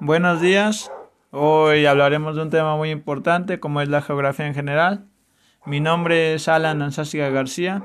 Buenos 0.00 0.40
días. 0.40 0.90
Hoy 1.30 1.86
hablaremos 1.86 2.34
de 2.34 2.42
un 2.42 2.50
tema 2.50 2.76
muy 2.76 2.90
importante 2.90 3.60
como 3.60 3.80
es 3.80 3.88
la 3.88 4.02
geografía 4.02 4.46
en 4.46 4.54
general. 4.54 5.06
Mi 5.66 5.78
nombre 5.78 6.34
es 6.34 6.48
Alan 6.48 6.82
Ansásiga 6.82 7.28
García 7.30 7.82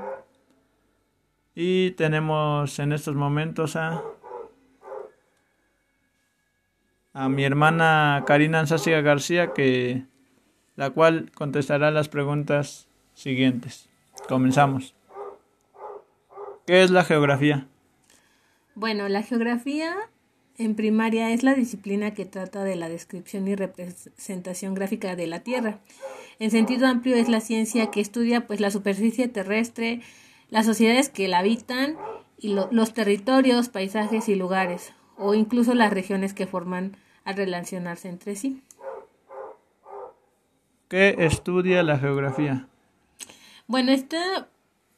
y 1.54 1.92
tenemos 1.92 2.78
en 2.80 2.92
estos 2.92 3.14
momentos 3.14 3.76
a, 3.76 4.02
a 7.12 7.28
mi 7.28 7.44
hermana 7.44 8.24
Karina 8.26 8.58
Ansásiga 8.58 9.00
García 9.02 9.52
que 9.52 10.04
la 10.74 10.90
cual 10.90 11.30
contestará 11.32 11.92
las 11.92 12.08
preguntas 12.08 12.88
siguientes. 13.14 13.88
Comenzamos. 14.28 14.94
¿Qué 16.66 16.82
es 16.82 16.90
la 16.90 17.04
geografía? 17.04 17.68
Bueno, 18.74 19.08
la 19.08 19.22
geografía 19.22 19.96
en 20.60 20.74
primaria 20.74 21.30
es 21.30 21.42
la 21.42 21.54
disciplina 21.54 22.12
que 22.12 22.26
trata 22.26 22.62
de 22.64 22.76
la 22.76 22.90
descripción 22.90 23.48
y 23.48 23.54
representación 23.54 24.74
gráfica 24.74 25.16
de 25.16 25.26
la 25.26 25.40
Tierra. 25.40 25.78
En 26.38 26.50
sentido 26.50 26.86
amplio 26.86 27.16
es 27.16 27.30
la 27.30 27.40
ciencia 27.40 27.90
que 27.90 28.02
estudia 28.02 28.46
pues 28.46 28.60
la 28.60 28.70
superficie 28.70 29.26
terrestre, 29.26 30.02
las 30.50 30.66
sociedades 30.66 31.08
que 31.08 31.28
la 31.28 31.38
habitan 31.38 31.96
y 32.38 32.54
los 32.70 32.92
territorios, 32.92 33.70
paisajes 33.70 34.28
y 34.28 34.34
lugares, 34.34 34.92
o 35.16 35.32
incluso 35.34 35.74
las 35.74 35.92
regiones 35.92 36.34
que 36.34 36.46
forman 36.46 36.96
al 37.24 37.36
relacionarse 37.36 38.08
entre 38.10 38.36
sí. 38.36 38.62
¿Qué 40.88 41.16
estudia 41.20 41.82
la 41.82 41.98
geografía? 41.98 42.68
Bueno, 43.66 43.92
esta, 43.92 44.48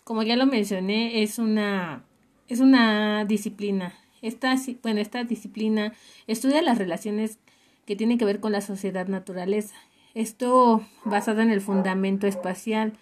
como 0.02 0.24
ya 0.24 0.34
lo 0.34 0.46
mencioné, 0.46 1.22
es 1.22 1.38
una, 1.38 2.02
es 2.48 2.58
una 2.58 3.24
disciplina 3.26 4.01
esta, 4.22 4.54
bueno, 4.82 5.00
esta 5.00 5.24
disciplina 5.24 5.92
estudia 6.26 6.62
las 6.62 6.78
relaciones 6.78 7.38
que 7.84 7.96
tienen 7.96 8.18
que 8.18 8.24
ver 8.24 8.40
con 8.40 8.52
la 8.52 8.60
sociedad-naturaleza. 8.60 9.74
Esto 10.14 10.82
basado 11.04 11.40
en 11.40 11.50
el 11.50 11.60
fundamento 11.60 12.26
espacial, 12.26 12.92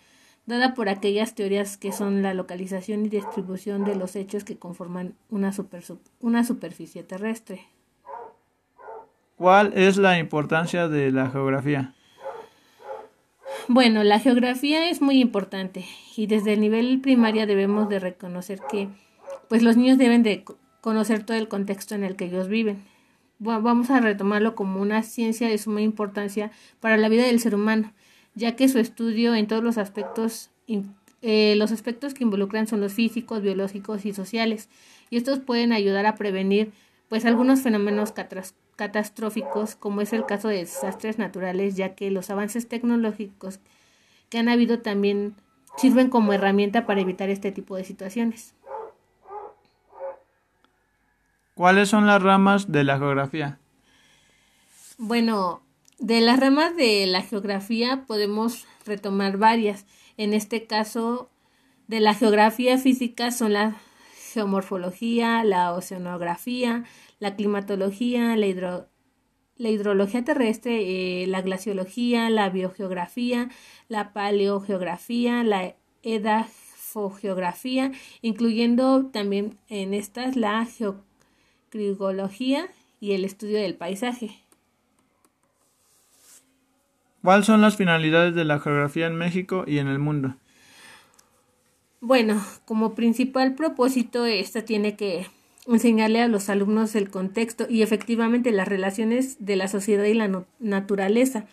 dada 0.47 0.75
por 0.75 0.89
aquellas 0.89 1.34
teorías 1.34 1.77
que 1.77 1.92
son 1.92 2.22
la 2.22 2.34
localización 2.34 3.05
y 3.05 3.09
distribución 3.09 3.84
de 3.84 3.97
los 3.97 4.17
hechos 4.17 4.44
que 4.44 4.56
conforman 4.56 5.14
una, 5.28 5.53
una 6.20 6.44
superficie 6.44 7.03
terrestre. 7.03 7.66
¿Cuál 9.37 9.72
es 9.75 9.97
la 9.97 10.19
importancia 10.19 10.89
de 10.89 11.11
la 11.12 11.31
geografía? 11.31 11.94
Bueno, 13.69 14.03
la 14.05 14.19
geografía 14.19 14.91
es 14.91 15.00
muy 15.00 15.20
importante 15.20 15.84
y 16.16 16.27
desde 16.27 16.55
el 16.55 16.61
nivel 16.61 17.00
primario 17.00 17.47
debemos 17.47 17.89
de 17.89 18.00
reconocer 18.00 18.61
que 18.70 18.89
pues 19.48 19.62
los 19.62 19.77
niños 19.77 19.98
deben 19.98 20.22
de 20.22 20.44
conocer 20.81 21.25
todo 21.25 21.36
el 21.36 21.48
contexto 21.48 21.95
en 21.95 22.05
el 22.05 22.17
que 22.17 22.27
ellos 22.27 22.48
viven. 22.48 22.83
Vamos 23.39 23.91
a 23.91 24.00
retomarlo 24.00 24.55
como 24.55 24.81
una 24.81 25.03
ciencia 25.03 25.48
de 25.48 25.56
suma 25.56 25.81
importancia 25.81 26.50
para 26.81 26.97
la 26.97 27.09
vida 27.09 27.25
del 27.25 27.41
ser 27.41 27.55
humano, 27.55 27.92
ya 28.34 28.55
que 28.55 28.69
su 28.69 28.78
estudio 28.78 29.34
en 29.34 29.47
todos 29.47 29.64
los 29.64 29.78
aspectos, 29.78 30.50
eh, 31.22 31.55
los 31.56 31.72
aspectos 31.72 32.12
que 32.12 32.25
involucran 32.25 32.67
son 32.67 32.81
los 32.81 32.92
físicos, 32.92 33.41
biológicos 33.41 34.05
y 34.05 34.12
sociales, 34.12 34.69
y 35.09 35.17
estos 35.17 35.39
pueden 35.39 35.72
ayudar 35.72 36.05
a 36.06 36.17
prevenir 36.17 36.72
pues 37.09 37.25
algunos 37.25 37.62
fenómenos 37.62 38.12
catastróficos, 38.77 39.75
como 39.75 40.00
es 40.00 40.12
el 40.12 40.27
caso 40.27 40.48
de 40.48 40.59
desastres 40.59 41.19
naturales, 41.19 41.77
ya 41.77 41.94
que 41.94 42.11
los 42.11 42.31
avances 42.31 42.69
tecnológicos 42.69 43.59
que 44.28 44.39
han 44.39 44.48
habido 44.48 44.81
también 44.81 45.34
sirven 45.77 46.09
como 46.09 46.33
herramienta 46.33 46.87
para 46.87 47.00
evitar 47.00 47.31
este 47.31 47.53
tipo 47.53 47.77
de 47.77 47.84
situaciones. 47.84 48.55
¿Cuáles 51.61 51.91
son 51.91 52.06
las 52.06 52.22
ramas 52.22 52.72
de 52.72 52.84
la 52.84 52.97
geografía? 52.97 53.58
Bueno, 54.97 55.61
de 55.98 56.22
las 56.22 56.41
ramas 56.41 56.75
de 56.75 57.06
la 57.06 57.20
geografía 57.20 58.05
podemos 58.06 58.66
retomar 58.86 59.36
varias. 59.36 59.84
En 60.16 60.32
este 60.32 60.65
caso, 60.65 61.28
de 61.87 62.00
la 62.00 62.15
geografía 62.15 62.78
física 62.78 63.31
son 63.31 63.53
la 63.53 63.76
geomorfología, 64.32 65.44
la 65.44 65.75
oceanografía, 65.75 66.84
la 67.19 67.37
climatología, 67.37 68.34
la, 68.37 68.47
hidrología 69.59 70.25
terrestre, 70.25 71.25
eh, 71.25 71.27
la 71.27 71.42
glaciología, 71.42 72.31
la 72.31 72.48
biogeografía, 72.48 73.50
la 73.87 74.15
paleogeografía, 74.15 75.44
la 75.44 75.75
edafogeografía, 76.03 77.92
incluyendo 78.22 79.10
también 79.12 79.59
en 79.69 79.92
estas 79.92 80.37
la 80.37 80.65
geografía 80.65 81.09
crigología 81.70 82.69
y 83.00 83.12
el 83.12 83.25
estudio 83.25 83.58
del 83.58 83.75
paisaje. 83.75 84.31
¿Cuáles 87.22 87.47
son 87.47 87.60
las 87.60 87.76
finalidades 87.76 88.34
de 88.34 88.44
la 88.44 88.60
geografía 88.60 89.06
en 89.06 89.16
México 89.16 89.64
y 89.66 89.78
en 89.78 89.88
el 89.88 89.98
mundo? 89.98 90.34
Bueno, 92.00 92.42
como 92.64 92.94
principal 92.94 93.54
propósito, 93.54 94.25
esta 94.25 94.62
tiene 94.62 94.97
que 94.97 95.26
enseñarle 95.66 96.22
a 96.22 96.28
los 96.28 96.48
alumnos 96.48 96.94
el 96.94 97.10
contexto 97.10 97.66
y 97.69 97.82
efectivamente 97.82 98.53
las 98.53 98.69
relaciones 98.69 99.44
de 99.44 99.56
la 99.56 99.69
sociedad 99.69 100.04
y 100.04 100.14
la 100.14 100.44
naturaleza. 100.59 101.44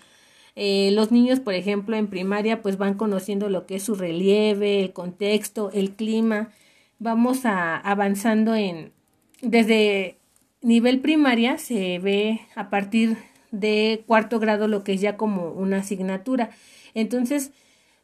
Eh, 0.55 0.91
los 0.93 1.11
niños, 1.11 1.41
por 1.41 1.53
ejemplo, 1.53 1.97
en 1.97 2.07
primaria, 2.07 2.61
pues 2.61 2.77
van 2.77 2.95
conociendo 2.95 3.49
lo 3.49 3.65
que 3.65 3.75
es 3.75 3.83
su 3.83 3.95
relieve, 3.95 4.81
el 4.81 4.93
contexto, 4.93 5.69
el 5.73 5.91
clima. 5.91 6.49
Vamos 6.97 7.45
a, 7.45 7.77
avanzando 7.77 8.55
en, 8.55 8.93
desde 9.41 10.17
nivel 10.61 10.99
primaria 10.99 11.57
se 11.57 11.99
ve 11.99 12.41
a 12.55 12.69
partir 12.69 13.17
de 13.51 14.03
cuarto 14.05 14.39
grado 14.39 14.67
lo 14.67 14.83
que 14.83 14.93
es 14.93 15.01
ya 15.01 15.17
como 15.17 15.51
una 15.51 15.77
asignatura. 15.77 16.49
Entonces, 16.93 17.51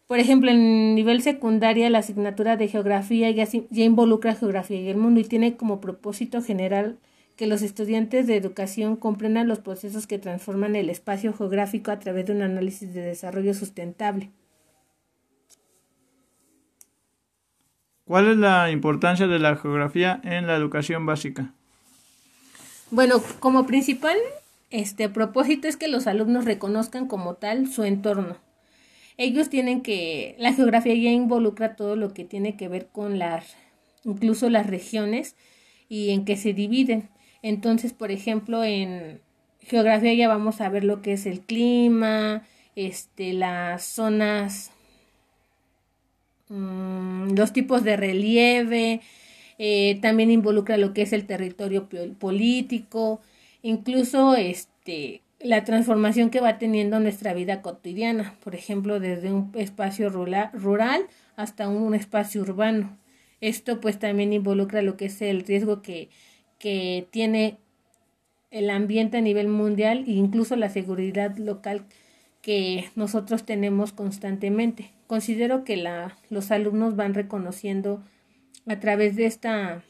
por 0.07 0.19
ejemplo, 0.19 0.51
en 0.51 0.95
nivel 0.95 1.21
secundaria 1.21 1.89
la 1.89 1.99
asignatura 1.99 2.57
de 2.57 2.67
geografía 2.67 3.31
ya, 3.31 3.45
ya 3.45 3.83
involucra 3.83 4.35
geografía 4.35 4.79
y 4.79 4.89
el 4.89 4.97
mundo 4.97 5.19
y 5.19 5.23
tiene 5.23 5.55
como 5.55 5.81
propósito 5.81 6.41
general 6.41 6.97
que 7.35 7.47
los 7.47 7.61
estudiantes 7.61 8.27
de 8.27 8.37
educación 8.37 8.95
comprendan 8.95 9.47
los 9.47 9.59
procesos 9.59 10.05
que 10.05 10.19
transforman 10.19 10.75
el 10.75 10.89
espacio 10.89 11.33
geográfico 11.33 11.91
a 11.91 11.99
través 11.99 12.27
de 12.27 12.33
un 12.33 12.43
análisis 12.43 12.93
de 12.93 13.01
desarrollo 13.01 13.53
sustentable. 13.53 14.29
¿Cuál 18.05 18.31
es 18.31 18.37
la 18.37 18.69
importancia 18.69 19.27
de 19.27 19.39
la 19.39 19.55
geografía 19.55 20.19
en 20.23 20.45
la 20.45 20.55
educación 20.55 21.05
básica? 21.05 21.53
Bueno, 22.91 23.21
como 23.39 23.65
principal 23.65 24.17
este 24.73 25.07
propósito 25.07 25.67
es 25.67 25.77
que 25.77 25.87
los 25.87 26.07
alumnos 26.07 26.45
reconozcan 26.45 27.07
como 27.07 27.35
tal 27.35 27.71
su 27.71 27.83
entorno. 27.83 28.37
Ellos 29.17 29.49
tienen 29.49 29.81
que 29.81 30.35
la 30.39 30.51
geografía 30.51 30.95
ya 30.95 31.11
involucra 31.11 31.75
todo 31.75 31.95
lo 31.95 32.13
que 32.13 32.25
tiene 32.25 32.57
que 32.57 32.67
ver 32.67 32.87
con 32.87 33.19
las 33.19 33.55
incluso 34.03 34.49
las 34.49 34.67
regiones 34.67 35.35
y 35.89 36.09
en 36.09 36.25
que 36.25 36.37
se 36.37 36.53
dividen. 36.53 37.09
Entonces, 37.43 37.93
por 37.93 38.11
ejemplo, 38.11 38.63
en 38.63 39.21
geografía 39.61 40.13
ya 40.15 40.27
vamos 40.27 40.59
a 40.59 40.69
ver 40.69 40.83
lo 40.83 41.01
que 41.01 41.13
es 41.13 41.25
el 41.25 41.41
clima, 41.41 42.43
este 42.75 43.33
las 43.33 43.85
zonas 43.85 44.71
Mm, 46.53 47.33
los 47.35 47.51
tipos 47.51 47.83
de 47.83 47.97
relieve, 47.97 49.01
eh, 49.57 49.97
también 50.01 50.29
involucra 50.29 50.77
lo 50.77 50.93
que 50.93 51.01
es 51.01 51.11
el 51.11 51.25
territorio 51.25 51.89
político, 52.19 53.21
incluso 53.63 54.35
este 54.35 55.21
la 55.39 55.63
transformación 55.65 56.29
que 56.29 56.39
va 56.41 56.57
teniendo 56.59 56.99
nuestra 56.99 57.33
vida 57.33 57.61
cotidiana, 57.61 58.35
por 58.43 58.55
ejemplo, 58.55 58.99
desde 58.99 59.33
un 59.33 59.51
espacio 59.55 60.09
rural 60.09 61.07
hasta 61.35 61.67
un 61.67 61.95
espacio 61.95 62.41
urbano. 62.41 62.97
Esto 63.41 63.81
pues 63.81 63.99
también 63.99 64.31
involucra 64.31 64.81
lo 64.81 64.95
que 64.95 65.05
es 65.05 65.21
el 65.21 65.41
riesgo 65.43 65.81
que, 65.81 66.09
que 66.59 67.07
tiene 67.11 67.57
el 68.51 68.69
ambiente 68.69 69.17
a 69.17 69.21
nivel 69.21 69.49
mundial 69.49 70.05
e 70.07 70.11
incluso 70.11 70.55
la 70.55 70.69
seguridad 70.69 71.35
local 71.37 71.85
que 72.41 72.85
nosotros 72.95 73.45
tenemos 73.45 73.91
constantemente 73.91 74.91
considero 75.13 75.63
que 75.63 75.77
la, 75.77 76.17
los 76.31 76.49
alumnos 76.49 76.95
van 76.95 77.13
reconociendo 77.13 78.01
a 78.67 78.79
través 78.79 79.15
de 79.15 79.27
esta 79.27 79.83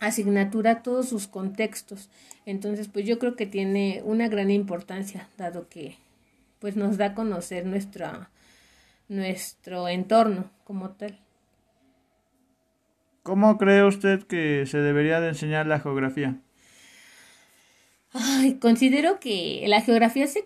asignatura 0.00 0.82
todos 0.82 1.10
sus 1.10 1.26
contextos. 1.26 2.08
Entonces, 2.46 2.88
pues 2.88 3.04
yo 3.04 3.18
creo 3.18 3.36
que 3.36 3.44
tiene 3.44 4.00
una 4.02 4.28
gran 4.28 4.50
importancia, 4.50 5.28
dado 5.36 5.68
que 5.68 5.98
pues 6.58 6.74
nos 6.74 6.96
da 6.96 7.08
a 7.08 7.14
conocer 7.14 7.66
nuestro 7.66 8.26
entorno 9.88 10.50
como 10.64 10.92
tal. 10.92 11.20
¿Cómo 13.22 13.58
cree 13.58 13.84
usted 13.84 14.22
que 14.22 14.64
se 14.64 14.78
debería 14.78 15.20
de 15.20 15.28
enseñar 15.28 15.66
la 15.66 15.80
geografía? 15.80 16.40
Ay, 18.16 18.54
considero 18.60 19.18
que 19.18 19.64
la 19.66 19.80
geografía 19.80 20.28
se, 20.28 20.44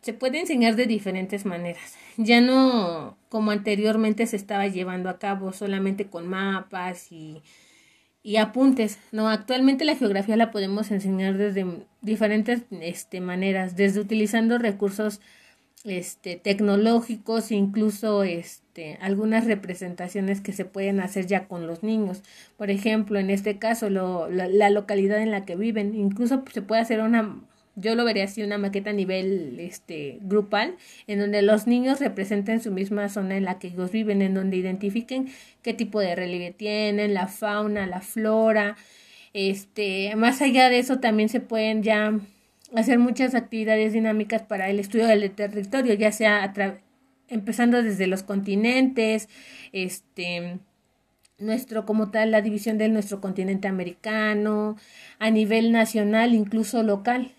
se 0.00 0.12
puede 0.14 0.38
enseñar 0.38 0.76
de 0.76 0.86
diferentes 0.86 1.44
maneras. 1.44 1.96
Ya 2.16 2.40
no 2.40 3.18
como 3.28 3.50
anteriormente 3.50 4.26
se 4.26 4.36
estaba 4.36 4.68
llevando 4.68 5.08
a 5.10 5.18
cabo 5.18 5.52
solamente 5.52 6.06
con 6.06 6.28
mapas 6.28 7.10
y, 7.10 7.42
y 8.22 8.36
apuntes. 8.36 8.98
No, 9.10 9.28
actualmente 9.28 9.84
la 9.84 9.96
geografía 9.96 10.36
la 10.36 10.52
podemos 10.52 10.92
enseñar 10.92 11.36
desde 11.36 11.66
diferentes 12.00 12.62
este, 12.70 13.20
maneras, 13.20 13.74
desde 13.74 13.98
utilizando 14.00 14.58
recursos 14.58 15.20
este, 15.84 16.36
tecnológicos, 16.36 17.50
incluso 17.52 18.22
este, 18.22 18.98
algunas 19.00 19.46
representaciones 19.46 20.40
que 20.40 20.52
se 20.52 20.64
pueden 20.64 21.00
hacer 21.00 21.26
ya 21.26 21.46
con 21.48 21.66
los 21.66 21.82
niños. 21.82 22.22
Por 22.56 22.70
ejemplo, 22.70 23.18
en 23.18 23.30
este 23.30 23.58
caso, 23.58 23.88
lo, 23.88 24.28
la, 24.30 24.48
la, 24.48 24.70
localidad 24.70 25.20
en 25.22 25.30
la 25.30 25.44
que 25.44 25.56
viven, 25.56 25.94
incluso 25.94 26.44
se 26.52 26.62
puede 26.62 26.82
hacer 26.82 27.00
una, 27.00 27.40
yo 27.76 27.94
lo 27.94 28.04
vería 28.04 28.24
así, 28.24 28.42
una 28.42 28.58
maqueta 28.58 28.90
a 28.90 28.92
nivel 28.92 29.58
este, 29.58 30.18
grupal, 30.22 30.76
en 31.06 31.18
donde 31.18 31.40
los 31.40 31.66
niños 31.66 32.00
representen 32.00 32.60
su 32.60 32.70
misma 32.72 33.08
zona 33.08 33.36
en 33.36 33.44
la 33.44 33.58
que 33.58 33.68
ellos 33.68 33.90
viven, 33.90 34.20
en 34.20 34.34
donde 34.34 34.58
identifiquen 34.58 35.28
qué 35.62 35.72
tipo 35.72 36.00
de 36.00 36.14
relieve 36.14 36.52
tienen, 36.52 37.14
la 37.14 37.26
fauna, 37.26 37.86
la 37.86 38.02
flora. 38.02 38.76
Este, 39.32 40.14
más 40.16 40.42
allá 40.42 40.68
de 40.68 40.78
eso, 40.78 41.00
también 41.00 41.28
se 41.30 41.40
pueden 41.40 41.82
ya 41.82 42.18
hacer 42.74 42.98
muchas 42.98 43.34
actividades 43.34 43.92
dinámicas 43.92 44.42
para 44.42 44.68
el 44.70 44.78
estudio 44.78 45.06
del 45.06 45.30
territorio, 45.30 45.94
ya 45.94 46.12
sea 46.12 46.52
empezando 47.28 47.82
desde 47.82 48.06
los 48.06 48.22
continentes, 48.22 49.28
este 49.72 50.58
nuestro 51.38 51.86
como 51.86 52.10
tal 52.10 52.30
la 52.30 52.42
división 52.42 52.76
de 52.76 52.88
nuestro 52.88 53.20
continente 53.20 53.66
americano, 53.66 54.76
a 55.18 55.30
nivel 55.30 55.72
nacional, 55.72 56.34
incluso 56.34 56.82
local. 56.82 57.32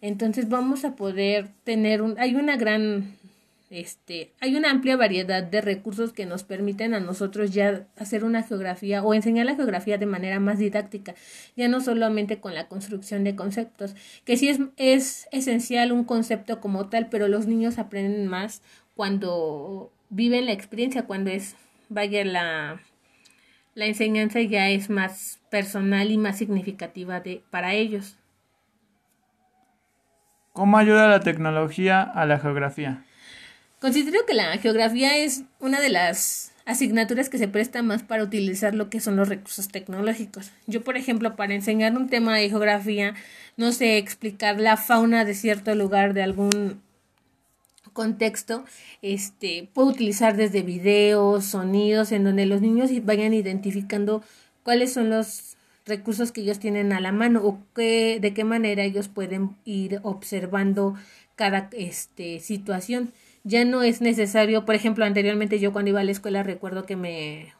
Entonces 0.00 0.48
vamos 0.48 0.84
a 0.84 0.96
poder 0.96 1.50
tener 1.64 2.02
un 2.02 2.18
hay 2.18 2.34
una 2.34 2.56
gran 2.56 3.16
este, 3.72 4.34
hay 4.38 4.54
una 4.54 4.70
amplia 4.70 4.98
variedad 4.98 5.42
de 5.42 5.62
recursos 5.62 6.12
que 6.12 6.26
nos 6.26 6.44
permiten 6.44 6.92
a 6.92 7.00
nosotros 7.00 7.52
ya 7.52 7.86
hacer 7.96 8.22
una 8.22 8.42
geografía 8.42 9.02
o 9.02 9.14
enseñar 9.14 9.46
la 9.46 9.56
geografía 9.56 9.96
de 9.96 10.04
manera 10.04 10.40
más 10.40 10.58
didáctica, 10.58 11.14
ya 11.56 11.68
no 11.68 11.80
solamente 11.80 12.38
con 12.38 12.54
la 12.54 12.68
construcción 12.68 13.24
de 13.24 13.34
conceptos, 13.34 13.96
que 14.26 14.36
sí 14.36 14.50
es, 14.50 14.60
es 14.76 15.26
esencial 15.32 15.90
un 15.90 16.04
concepto 16.04 16.60
como 16.60 16.90
tal, 16.90 17.08
pero 17.08 17.28
los 17.28 17.46
niños 17.46 17.78
aprenden 17.78 18.28
más 18.28 18.60
cuando 18.94 19.90
viven 20.10 20.44
la 20.44 20.52
experiencia, 20.52 21.06
cuando 21.06 21.30
es, 21.30 21.56
vaya, 21.88 22.26
la, 22.26 22.82
la 23.74 23.86
enseñanza 23.86 24.42
ya 24.42 24.68
es 24.68 24.90
más 24.90 25.40
personal 25.50 26.10
y 26.10 26.18
más 26.18 26.36
significativa 26.36 27.20
de, 27.20 27.42
para 27.50 27.72
ellos. 27.72 28.18
¿Cómo 30.52 30.76
ayuda 30.76 31.08
la 31.08 31.20
tecnología 31.20 32.02
a 32.02 32.26
la 32.26 32.38
geografía? 32.38 33.06
Considero 33.82 34.24
que 34.24 34.34
la 34.34 34.56
geografía 34.58 35.16
es 35.18 35.42
una 35.58 35.80
de 35.80 35.88
las 35.88 36.52
asignaturas 36.66 37.28
que 37.28 37.38
se 37.38 37.48
presta 37.48 37.82
más 37.82 38.04
para 38.04 38.22
utilizar 38.22 38.76
lo 38.76 38.88
que 38.88 39.00
son 39.00 39.16
los 39.16 39.28
recursos 39.28 39.66
tecnológicos. 39.66 40.52
Yo, 40.68 40.82
por 40.82 40.96
ejemplo, 40.96 41.34
para 41.34 41.54
enseñar 41.54 41.96
un 41.96 42.08
tema 42.08 42.36
de 42.36 42.48
geografía, 42.48 43.14
no 43.56 43.72
sé 43.72 43.98
explicar 43.98 44.60
la 44.60 44.76
fauna 44.76 45.24
de 45.24 45.34
cierto 45.34 45.74
lugar, 45.74 46.14
de 46.14 46.22
algún 46.22 46.80
contexto, 47.92 48.64
este, 49.02 49.68
puedo 49.74 49.88
utilizar 49.88 50.36
desde 50.36 50.62
videos, 50.62 51.46
sonidos, 51.46 52.12
en 52.12 52.22
donde 52.22 52.46
los 52.46 52.60
niños 52.60 52.90
vayan 53.04 53.34
identificando 53.34 54.22
cuáles 54.62 54.92
son 54.92 55.10
los 55.10 55.56
recursos 55.86 56.30
que 56.30 56.42
ellos 56.42 56.60
tienen 56.60 56.92
a 56.92 57.00
la 57.00 57.10
mano 57.10 57.40
o 57.42 57.58
qué, 57.74 58.20
de 58.20 58.32
qué 58.32 58.44
manera 58.44 58.84
ellos 58.84 59.08
pueden 59.08 59.56
ir 59.64 59.98
observando 60.04 60.94
cada 61.34 61.68
este, 61.72 62.38
situación 62.38 63.12
ya 63.44 63.64
no 63.64 63.82
es 63.82 64.00
necesario, 64.00 64.64
por 64.64 64.74
ejemplo, 64.74 65.04
anteriormente 65.04 65.58
yo 65.58 65.72
cuando 65.72 65.90
iba 65.90 66.00
a 66.00 66.04
la 66.04 66.12
escuela 66.12 66.42
recuerdo 66.42 66.84
que 66.84 66.96
me, 66.96 67.52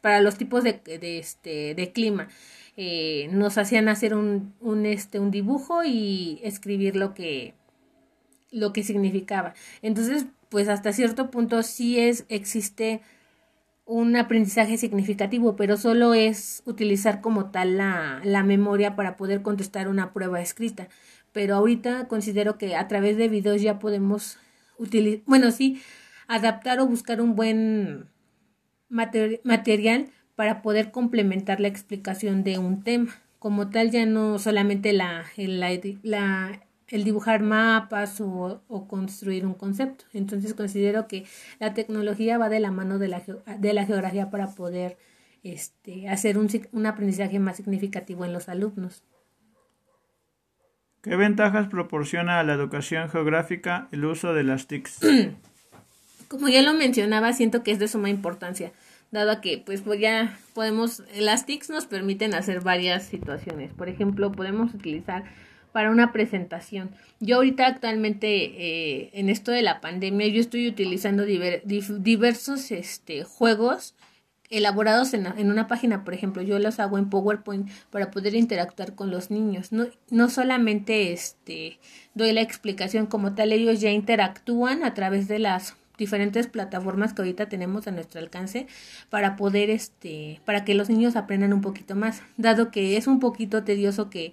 para 0.00 0.20
los 0.20 0.36
tipos 0.36 0.64
de, 0.64 0.80
de 0.84 1.18
este, 1.18 1.74
de 1.74 1.92
clima, 1.92 2.28
eh, 2.76 3.28
nos 3.32 3.58
hacían 3.58 3.88
hacer 3.88 4.14
un, 4.14 4.54
un, 4.60 4.86
este, 4.86 5.18
un 5.18 5.30
dibujo 5.30 5.82
y 5.84 6.40
escribir 6.42 6.96
lo 6.96 7.14
que, 7.14 7.54
lo 8.50 8.72
que 8.72 8.82
significaba. 8.82 9.54
Entonces, 9.82 10.26
pues 10.48 10.68
hasta 10.68 10.92
cierto 10.92 11.30
punto 11.30 11.62
sí 11.62 11.98
es, 11.98 12.24
existe 12.28 13.00
un 13.86 14.16
aprendizaje 14.16 14.78
significativo, 14.78 15.56
pero 15.56 15.76
solo 15.76 16.12
es 16.12 16.62
utilizar 16.66 17.20
como 17.20 17.50
tal 17.50 17.76
la, 17.76 18.20
la 18.24 18.42
memoria 18.42 18.96
para 18.96 19.16
poder 19.16 19.42
contestar 19.42 19.88
una 19.88 20.12
prueba 20.12 20.40
escrita. 20.40 20.88
Pero 21.32 21.54
ahorita 21.54 22.08
considero 22.08 22.58
que 22.58 22.76
a 22.76 22.88
través 22.88 23.16
de 23.16 23.28
videos 23.28 23.62
ya 23.62 23.78
podemos 23.78 24.38
bueno, 25.26 25.50
sí, 25.50 25.80
adaptar 26.28 26.80
o 26.80 26.86
buscar 26.86 27.20
un 27.20 27.34
buen 27.34 28.08
material 28.88 30.10
para 30.34 30.62
poder 30.62 30.90
complementar 30.90 31.60
la 31.60 31.68
explicación 31.68 32.44
de 32.44 32.58
un 32.58 32.82
tema. 32.82 33.14
Como 33.38 33.70
tal, 33.70 33.90
ya 33.90 34.06
no 34.06 34.38
solamente 34.38 34.92
la, 34.92 35.24
la, 35.36 36.62
el 36.88 37.04
dibujar 37.04 37.42
mapas 37.42 38.20
o, 38.20 38.62
o, 38.68 38.88
construir 38.88 39.46
un 39.46 39.54
concepto. 39.54 40.04
Entonces 40.12 40.54
considero 40.54 41.06
que 41.08 41.24
la 41.58 41.74
tecnología 41.74 42.38
va 42.38 42.48
de 42.48 42.60
la 42.60 42.70
mano 42.70 42.98
de 42.98 43.08
la, 43.08 43.22
de 43.58 43.72
la 43.72 43.86
geografía 43.86 44.30
para 44.30 44.54
poder 44.54 44.98
este, 45.42 46.08
hacer 46.08 46.38
un, 46.38 46.48
un 46.72 46.86
aprendizaje 46.86 47.38
más 47.38 47.56
significativo 47.56 48.24
en 48.24 48.32
los 48.32 48.48
alumnos. 48.48 49.02
¿Qué 51.06 51.14
ventajas 51.14 51.68
proporciona 51.68 52.40
a 52.40 52.42
la 52.42 52.54
educación 52.54 53.08
geográfica 53.08 53.86
el 53.92 54.04
uso 54.04 54.34
de 54.34 54.42
las 54.42 54.66
TICs? 54.66 54.98
Como 56.28 56.48
ya 56.48 56.62
lo 56.62 56.74
mencionaba, 56.74 57.32
siento 57.32 57.62
que 57.62 57.70
es 57.70 57.78
de 57.78 57.86
suma 57.86 58.10
importancia, 58.10 58.72
dado 59.12 59.40
que 59.40 59.62
pues, 59.64 59.82
pues 59.82 60.00
ya 60.00 60.36
podemos, 60.52 61.04
las 61.16 61.46
TICs 61.46 61.70
nos 61.70 61.86
permiten 61.86 62.34
hacer 62.34 62.60
varias 62.60 63.04
situaciones. 63.04 63.72
Por 63.72 63.88
ejemplo, 63.88 64.32
podemos 64.32 64.74
utilizar 64.74 65.22
para 65.70 65.92
una 65.92 66.10
presentación. 66.10 66.90
Yo 67.20 67.36
ahorita 67.36 67.68
actualmente 67.68 68.26
eh, 68.26 69.10
en 69.12 69.28
esto 69.28 69.52
de 69.52 69.62
la 69.62 69.80
pandemia 69.80 70.26
yo 70.26 70.40
estoy 70.40 70.66
utilizando 70.66 71.24
diversos 71.24 72.72
este, 72.72 73.22
juegos 73.22 73.94
elaborados 74.50 75.14
en, 75.14 75.26
en, 75.26 75.50
una 75.50 75.66
página, 75.66 76.04
por 76.04 76.14
ejemplo, 76.14 76.42
yo 76.42 76.58
los 76.58 76.78
hago 76.80 76.98
en 76.98 77.10
PowerPoint 77.10 77.68
para 77.90 78.10
poder 78.10 78.34
interactuar 78.34 78.94
con 78.94 79.10
los 79.10 79.30
niños. 79.30 79.72
No, 79.72 79.86
no 80.10 80.30
solamente 80.30 81.12
este, 81.12 81.78
doy 82.14 82.32
la 82.32 82.42
explicación 82.42 83.06
como 83.06 83.34
tal, 83.34 83.52
ellos 83.52 83.80
ya 83.80 83.90
interactúan 83.90 84.84
a 84.84 84.94
través 84.94 85.28
de 85.28 85.38
las 85.38 85.76
diferentes 85.98 86.46
plataformas 86.46 87.12
que 87.12 87.22
ahorita 87.22 87.48
tenemos 87.48 87.86
a 87.86 87.90
nuestro 87.90 88.20
alcance 88.20 88.66
para 89.10 89.36
poder 89.36 89.70
este 89.70 90.40
para 90.44 90.64
que 90.64 90.74
los 90.74 90.90
niños 90.90 91.16
aprendan 91.16 91.52
un 91.52 91.62
poquito 91.62 91.94
más 91.94 92.22
dado 92.36 92.70
que 92.70 92.96
es 92.96 93.06
un 93.06 93.18
poquito 93.18 93.64
tedioso 93.64 94.10
que 94.10 94.32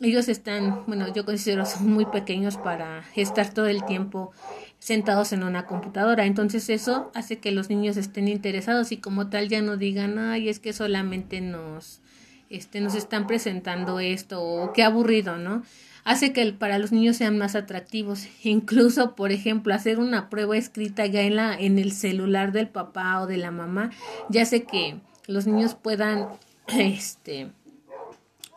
ellos 0.00 0.28
están 0.28 0.84
bueno 0.86 1.12
yo 1.12 1.24
considero 1.24 1.66
son 1.66 1.92
muy 1.92 2.06
pequeños 2.06 2.56
para 2.56 3.04
estar 3.16 3.52
todo 3.52 3.66
el 3.66 3.84
tiempo 3.84 4.32
sentados 4.84 5.32
en 5.32 5.44
una 5.44 5.64
computadora. 5.64 6.26
Entonces 6.26 6.68
eso 6.68 7.10
hace 7.14 7.38
que 7.38 7.52
los 7.52 7.70
niños 7.70 7.96
estén 7.96 8.28
interesados 8.28 8.92
y 8.92 8.98
como 8.98 9.30
tal 9.30 9.48
ya 9.48 9.62
no 9.62 9.78
digan, 9.78 10.18
ay, 10.18 10.50
es 10.50 10.60
que 10.60 10.74
solamente 10.74 11.40
nos, 11.40 12.02
este, 12.50 12.82
nos 12.82 12.94
están 12.94 13.26
presentando 13.26 13.98
esto 13.98 14.42
o 14.42 14.74
qué 14.74 14.82
aburrido, 14.82 15.38
¿no? 15.38 15.62
Hace 16.04 16.34
que 16.34 16.52
para 16.52 16.78
los 16.78 16.92
niños 16.92 17.16
sean 17.16 17.38
más 17.38 17.54
atractivos. 17.54 18.28
Incluso, 18.42 19.14
por 19.14 19.32
ejemplo, 19.32 19.72
hacer 19.72 19.98
una 19.98 20.28
prueba 20.28 20.54
escrita 20.58 21.06
ya 21.06 21.22
en, 21.22 21.36
la, 21.36 21.58
en 21.58 21.78
el 21.78 21.92
celular 21.92 22.52
del 22.52 22.68
papá 22.68 23.22
o 23.22 23.26
de 23.26 23.38
la 23.38 23.50
mamá, 23.50 23.90
ya 24.28 24.42
hace 24.42 24.64
que 24.64 25.00
los 25.26 25.46
niños 25.46 25.76
puedan, 25.76 26.28
este, 26.66 27.52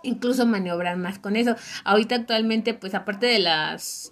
incluso 0.04 0.46
maniobrar 0.46 0.98
más 0.98 1.20
con 1.20 1.38
eso. 1.38 1.56
Ahorita 1.86 2.16
actualmente, 2.16 2.74
pues 2.74 2.94
aparte 2.96 3.28
de 3.28 3.40
las 3.40 4.12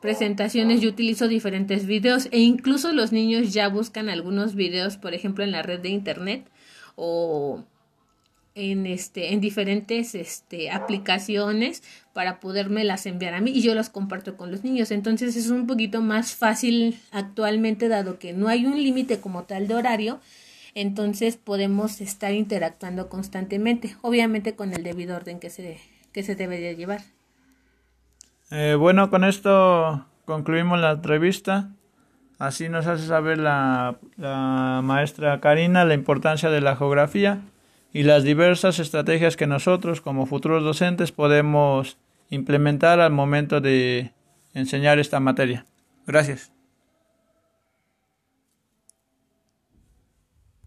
presentaciones 0.00 0.80
yo 0.80 0.88
utilizo 0.88 1.28
diferentes 1.28 1.86
videos 1.86 2.28
e 2.30 2.38
incluso 2.38 2.92
los 2.92 3.12
niños 3.12 3.52
ya 3.52 3.68
buscan 3.68 4.08
algunos 4.08 4.54
videos, 4.54 4.96
por 4.96 5.14
ejemplo, 5.14 5.44
en 5.44 5.52
la 5.52 5.62
red 5.62 5.80
de 5.80 5.90
internet 5.90 6.50
o 6.96 7.64
en 8.54 8.86
este 8.86 9.32
en 9.32 9.40
diferentes 9.40 10.14
este 10.14 10.70
aplicaciones 10.70 11.82
para 12.12 12.40
poderme 12.40 12.84
las 12.84 13.06
enviar 13.06 13.34
a 13.34 13.40
mí 13.40 13.52
y 13.52 13.62
yo 13.62 13.74
las 13.74 13.90
comparto 13.90 14.36
con 14.36 14.50
los 14.50 14.64
niños. 14.64 14.90
Entonces 14.90 15.36
es 15.36 15.50
un 15.50 15.66
poquito 15.66 16.00
más 16.00 16.34
fácil 16.34 16.98
actualmente 17.12 17.88
dado 17.88 18.18
que 18.18 18.32
no 18.32 18.48
hay 18.48 18.66
un 18.66 18.82
límite 18.82 19.20
como 19.20 19.44
tal 19.44 19.68
de 19.68 19.74
horario, 19.74 20.20
entonces 20.74 21.36
podemos 21.36 22.00
estar 22.00 22.32
interactuando 22.32 23.08
constantemente, 23.08 23.96
obviamente 24.02 24.54
con 24.54 24.72
el 24.72 24.82
debido 24.82 25.16
orden 25.16 25.40
que 25.40 25.50
se 25.50 25.78
que 26.12 26.22
se 26.22 26.34
debería 26.34 26.72
llevar. 26.72 27.02
Eh, 28.50 28.76
bueno, 28.78 29.10
con 29.10 29.24
esto 29.24 30.06
concluimos 30.24 30.80
la 30.80 30.92
entrevista. 30.92 31.70
Así 32.38 32.68
nos 32.68 32.86
hace 32.86 33.06
saber 33.06 33.38
la, 33.38 33.98
la 34.16 34.80
maestra 34.82 35.40
Karina 35.40 35.84
la 35.84 35.94
importancia 35.94 36.50
de 36.50 36.60
la 36.60 36.74
geografía 36.74 37.42
y 37.92 38.04
las 38.04 38.24
diversas 38.24 38.78
estrategias 38.78 39.36
que 39.36 39.46
nosotros 39.46 40.00
como 40.00 40.26
futuros 40.26 40.62
docentes 40.64 41.12
podemos 41.12 41.98
implementar 42.30 43.00
al 43.00 43.12
momento 43.12 43.60
de 43.60 44.12
enseñar 44.54 44.98
esta 44.98 45.20
materia. 45.20 45.66
Gracias. 46.06 46.52